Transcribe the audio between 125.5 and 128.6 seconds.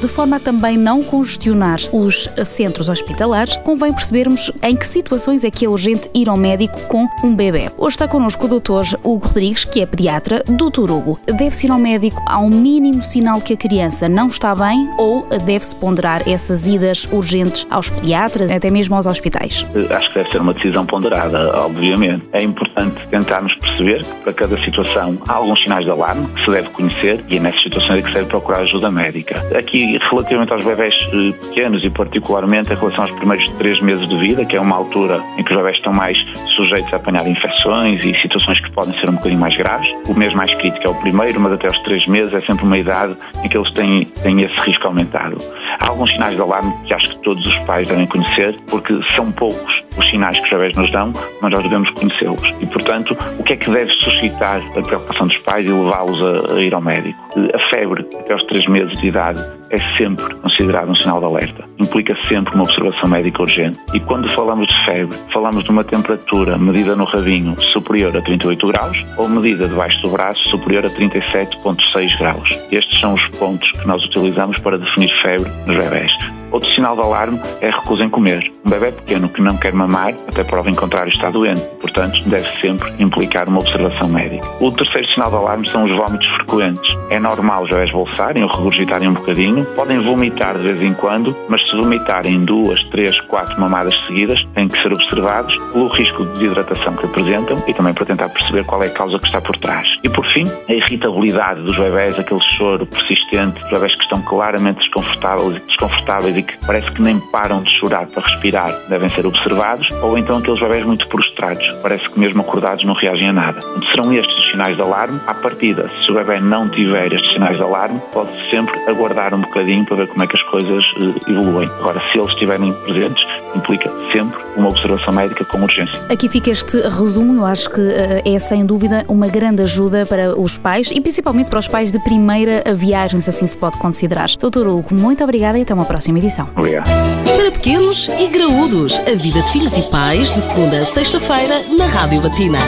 urgência. Aqui fica este resumo, eu acho que uh, é